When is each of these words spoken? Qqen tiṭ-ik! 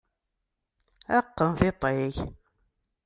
Qqen 1.15 1.51
tiṭ-ik! 1.59 2.17